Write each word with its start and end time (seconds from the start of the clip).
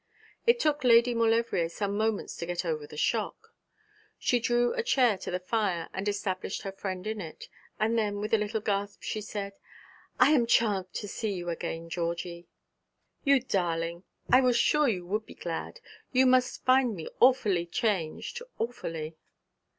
It 0.47 0.59
took 0.59 0.83
Lady 0.83 1.13
Maulevrier 1.13 1.69
some 1.69 1.95
moments 1.95 2.35
to 2.37 2.47
get 2.47 2.65
over 2.65 2.87
the 2.87 2.97
shock. 2.97 3.53
She 4.17 4.39
drew 4.39 4.73
a 4.73 4.81
chair 4.81 5.15
to 5.19 5.29
the 5.29 5.39
fire 5.39 5.89
and 5.93 6.07
established 6.07 6.63
her 6.63 6.71
friend 6.71 7.05
in 7.05 7.21
it, 7.21 7.47
and 7.79 7.95
then, 7.99 8.17
with 8.19 8.33
a 8.33 8.39
little 8.39 8.61
gasp, 8.61 9.03
she 9.03 9.21
said: 9.21 9.53
'I 10.19 10.31
am 10.31 10.47
charmed 10.47 10.91
to 10.93 11.07
see 11.07 11.33
you 11.33 11.49
again, 11.49 11.87
Georgie!' 11.87 12.47
'You 13.23 13.41
darling, 13.41 14.03
I 14.27 14.41
was 14.41 14.57
sure 14.57 14.87
you 14.87 15.05
would 15.05 15.27
be 15.27 15.35
glad. 15.35 15.73
But 15.75 15.81
you 16.17 16.25
must 16.25 16.65
find 16.65 16.95
me 16.95 17.07
awfully 17.19 17.67
changed 17.67 18.41
awfully.' 18.57 19.17